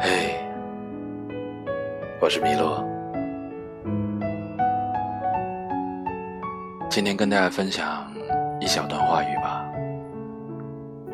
[0.00, 0.36] 嘿，
[2.20, 2.84] 我是米洛，
[6.88, 8.12] 今天跟大家分享
[8.60, 9.64] 一小段话语吧。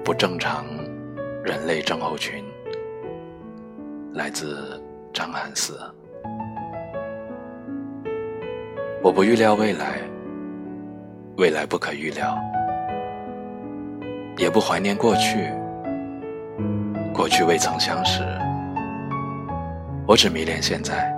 [0.04, 0.64] 不正常
[1.43, 2.45] 人类症候群，
[4.12, 4.80] 来自
[5.12, 5.79] 张汉思。
[9.02, 10.00] 我不预料未来，
[11.37, 12.39] 未来不可预料，
[14.38, 15.51] 也不怀念过去，
[17.12, 18.23] 过去未曾相识。
[20.07, 21.12] 我只迷恋现在，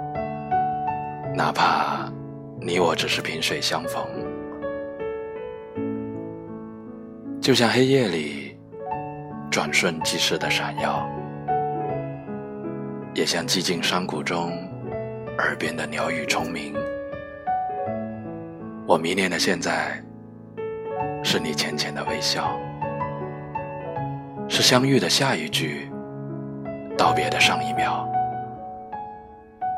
[1.34, 2.11] 哪怕
[2.61, 4.02] 你我只是萍水相逢，
[7.39, 8.59] 就像黑夜里
[9.51, 11.06] 转瞬即逝的闪耀，
[13.12, 14.51] 也像寂静山谷中
[15.37, 16.75] 耳边的鸟语虫鸣。
[18.87, 20.01] 我迷恋的现在，
[21.37, 22.59] 是你浅浅的微笑，
[24.48, 25.91] 是相遇的下一句，
[26.97, 28.09] 道别的上一秒。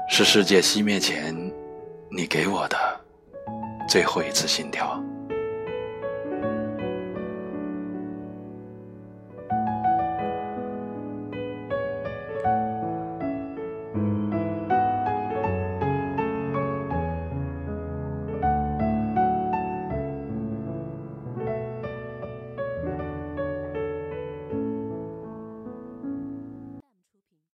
[0.09, 1.35] 是世界熄灭前，
[2.13, 2.77] 你给我的
[3.89, 5.03] 最后一次心跳。